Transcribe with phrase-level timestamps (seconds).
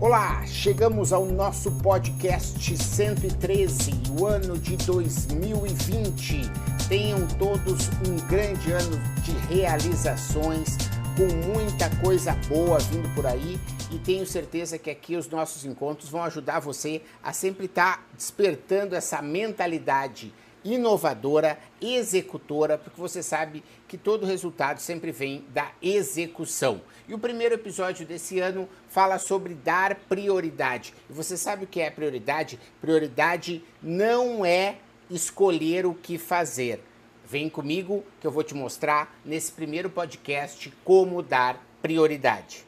[0.00, 6.42] Olá, chegamos ao nosso podcast 113, o ano de 2020.
[6.88, 10.76] Tenham todos um grande ano de realizações,
[11.16, 13.58] com muita coisa boa vindo por aí
[13.90, 18.94] e tenho certeza que aqui os nossos encontros vão ajudar você a sempre estar despertando
[18.94, 20.32] essa mentalidade
[20.64, 26.80] inovadora, executora, porque você sabe que todo resultado sempre vem da execução.
[27.08, 30.92] E o primeiro episódio desse ano fala sobre dar prioridade.
[31.08, 32.58] E você sabe o que é prioridade?
[32.80, 34.76] Prioridade não é
[35.10, 36.82] escolher o que fazer.
[37.24, 42.67] Vem comigo que eu vou te mostrar nesse primeiro podcast como dar prioridade.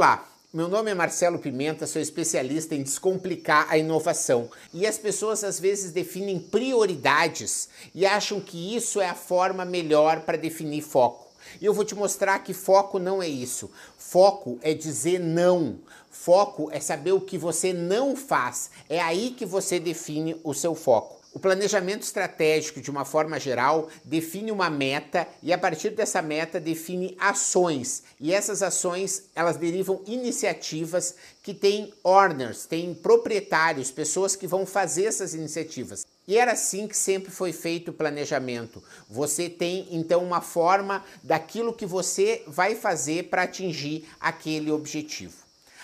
[0.00, 4.48] Olá, meu nome é Marcelo Pimenta, sou especialista em descomplicar a inovação.
[4.72, 10.22] E as pessoas às vezes definem prioridades e acham que isso é a forma melhor
[10.22, 11.28] para definir foco.
[11.60, 13.70] E eu vou te mostrar que foco não é isso.
[13.98, 15.78] Foco é dizer não.
[16.10, 18.70] Foco é saber o que você não faz.
[18.88, 21.19] É aí que você define o seu foco.
[21.32, 26.58] O planejamento estratégico, de uma forma geral, define uma meta e a partir dessa meta
[26.58, 28.02] define ações.
[28.18, 35.04] E essas ações, elas derivam iniciativas que têm owners, têm proprietários, pessoas que vão fazer
[35.04, 36.04] essas iniciativas.
[36.26, 38.82] E era assim que sempre foi feito o planejamento.
[39.08, 45.36] Você tem então uma forma daquilo que você vai fazer para atingir aquele objetivo.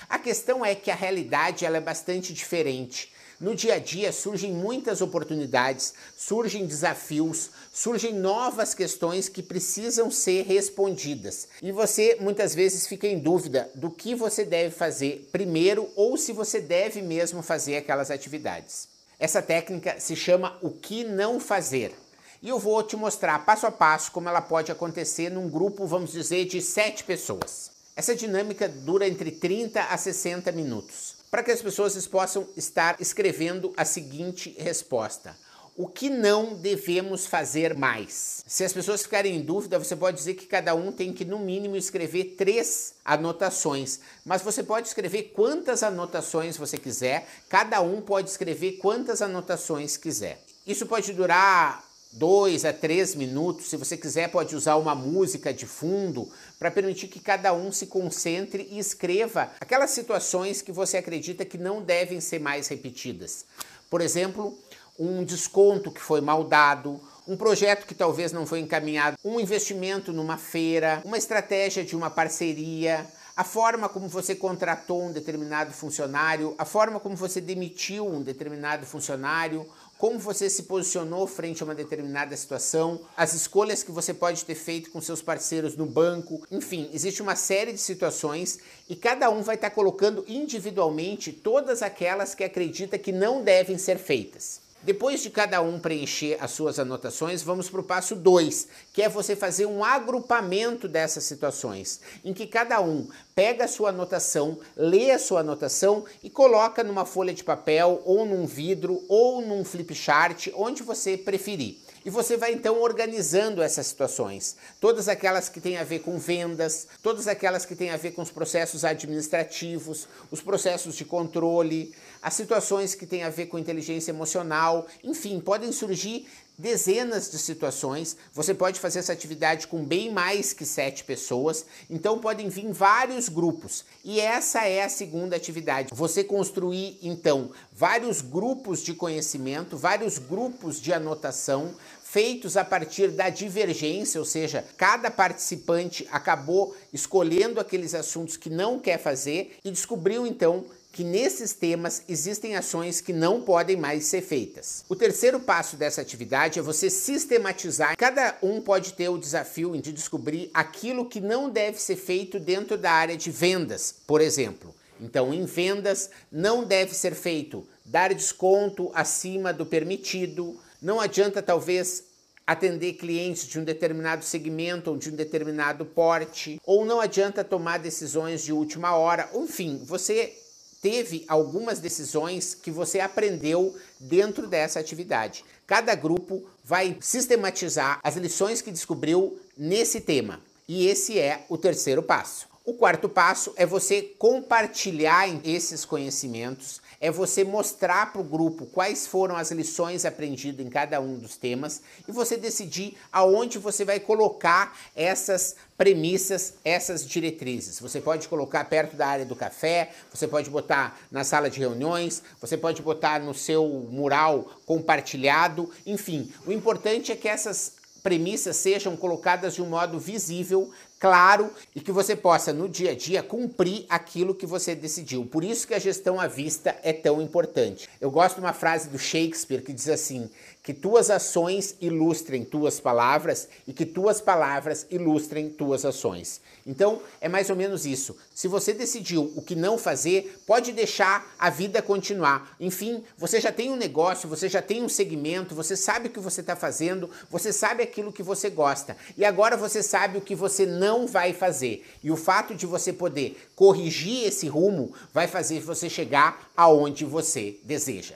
[0.08, 3.14] A questão é que a realidade ela é bastante diferente.
[3.38, 10.46] No dia a dia surgem muitas oportunidades, surgem desafios, surgem novas questões que precisam ser
[10.46, 11.46] respondidas.
[11.60, 16.32] E você muitas vezes fica em dúvida do que você deve fazer primeiro ou se
[16.32, 18.88] você deve mesmo fazer aquelas atividades.
[19.18, 21.94] Essa técnica se chama o que não fazer.
[22.42, 26.10] E eu vou te mostrar passo a passo como ela pode acontecer num grupo, vamos
[26.10, 27.70] dizer, de sete pessoas.
[27.94, 33.72] Essa dinâmica dura entre 30 a 60 minutos para que as pessoas possam estar escrevendo
[33.76, 35.36] a seguinte resposta.
[35.78, 38.42] O que não devemos fazer mais?
[38.46, 41.38] Se as pessoas ficarem em dúvida, você pode dizer que cada um tem que, no
[41.38, 44.00] mínimo, escrever três anotações.
[44.24, 50.42] Mas você pode escrever quantas anotações você quiser, cada um pode escrever quantas anotações quiser.
[50.66, 51.85] Isso pode durar
[52.16, 53.68] dois a três minutos.
[53.68, 56.28] Se você quiser, pode usar uma música de fundo
[56.58, 61.58] para permitir que cada um se concentre e escreva aquelas situações que você acredita que
[61.58, 63.44] não devem ser mais repetidas.
[63.90, 64.58] Por exemplo,
[64.98, 70.12] um desconto que foi mal dado, um projeto que talvez não foi encaminhado, um investimento
[70.12, 73.06] numa feira, uma estratégia de uma parceria,
[73.36, 78.86] a forma como você contratou um determinado funcionário, a forma como você demitiu um determinado
[78.86, 79.66] funcionário,
[79.98, 84.54] como você se posicionou frente a uma determinada situação, as escolhas que você pode ter
[84.54, 88.58] feito com seus parceiros no banco, enfim, existe uma série de situações
[88.88, 93.98] e cada um vai estar colocando individualmente todas aquelas que acredita que não devem ser
[93.98, 94.65] feitas.
[94.86, 99.08] Depois de cada um preencher as suas anotações, vamos para o passo 2, que é
[99.08, 105.10] você fazer um agrupamento dessas situações, em que cada um pega a sua anotação, lê
[105.10, 109.92] a sua anotação e coloca numa folha de papel, ou num vidro, ou num flip
[109.92, 111.78] chart, onde você preferir.
[112.06, 116.86] E você vai então organizando essas situações, todas aquelas que têm a ver com vendas,
[117.02, 122.32] todas aquelas que têm a ver com os processos administrativos, os processos de controle, as
[122.34, 126.28] situações que têm a ver com inteligência emocional, enfim, podem surgir
[126.58, 128.16] dezenas de situações.
[128.32, 133.28] Você pode fazer essa atividade com bem mais que sete pessoas, então podem vir vários
[133.28, 133.84] grupos.
[134.04, 135.90] E essa é a segunda atividade.
[135.92, 143.28] Você construir então vários grupos de conhecimento, vários grupos de anotação, feitos a partir da
[143.28, 150.26] divergência, ou seja, cada participante acabou escolhendo aqueles assuntos que não quer fazer e descobriu
[150.26, 150.64] então
[150.96, 154.82] que nesses temas existem ações que não podem mais ser feitas.
[154.88, 157.94] O terceiro passo dessa atividade é você sistematizar.
[157.98, 162.78] Cada um pode ter o desafio de descobrir aquilo que não deve ser feito dentro
[162.78, 164.74] da área de vendas, por exemplo.
[164.98, 172.04] Então, em vendas, não deve ser feito dar desconto acima do permitido, não adianta talvez
[172.46, 177.78] atender clientes de um determinado segmento ou de um determinado porte, ou não adianta tomar
[177.78, 179.28] decisões de última hora.
[179.34, 180.32] Enfim, você
[180.80, 185.44] teve algumas decisões que você aprendeu dentro dessa atividade.
[185.66, 190.40] Cada grupo vai sistematizar as lições que descobriu nesse tema.
[190.68, 192.46] E esse é o terceiro passo.
[192.64, 199.06] O quarto passo é você compartilhar esses conhecimentos, é você mostrar para o grupo quais
[199.06, 204.00] foram as lições aprendidas em cada um dos temas e você decidir aonde você vai
[204.00, 207.80] colocar essas premissas, essas diretrizes.
[207.80, 212.22] Você pode colocar perto da área do café, você pode botar na sala de reuniões,
[212.40, 216.32] você pode botar no seu mural compartilhado, enfim.
[216.46, 221.92] O importante é que essas premissas sejam colocadas de um modo visível, claro e que
[221.92, 225.26] você possa no dia a dia cumprir aquilo que você decidiu.
[225.26, 227.88] Por isso que a gestão à vista é tão importante.
[228.00, 230.30] Eu gosto de uma frase do Shakespeare que diz assim:
[230.66, 236.40] que tuas ações ilustrem tuas palavras e que tuas palavras ilustrem tuas ações.
[236.66, 238.16] Então, é mais ou menos isso.
[238.34, 242.56] Se você decidiu o que não fazer, pode deixar a vida continuar.
[242.58, 246.18] Enfim, você já tem um negócio, você já tem um segmento, você sabe o que
[246.18, 248.96] você está fazendo, você sabe aquilo que você gosta.
[249.16, 251.84] E agora você sabe o que você não vai fazer.
[252.02, 257.58] E o fato de você poder corrigir esse rumo vai fazer você chegar aonde você
[257.64, 258.14] deseja.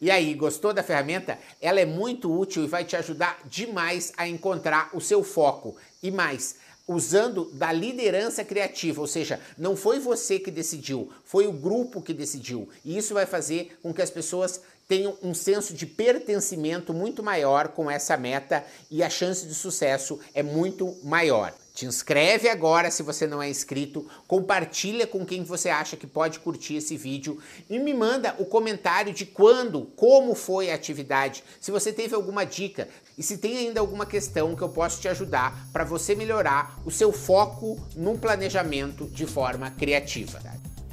[0.00, 1.38] E aí, gostou da ferramenta?
[1.60, 5.76] Ela é muito útil e vai te ajudar demais a encontrar o seu foco.
[6.02, 6.56] E mais,
[6.86, 12.12] usando da liderança criativa, ou seja, não foi você que decidiu, foi o grupo que
[12.12, 12.68] decidiu.
[12.84, 17.68] E isso vai fazer com que as pessoas tenham um senso de pertencimento muito maior
[17.68, 21.54] com essa meta e a chance de sucesso é muito maior.
[21.74, 26.38] Te inscreve agora se você não é inscrito, compartilha com quem você acha que pode
[26.38, 27.36] curtir esse vídeo
[27.68, 32.44] e me manda o comentário de quando, como foi a atividade, se você teve alguma
[32.44, 32.88] dica
[33.18, 36.92] e se tem ainda alguma questão que eu posso te ajudar para você melhorar o
[36.92, 40.40] seu foco no planejamento de forma criativa.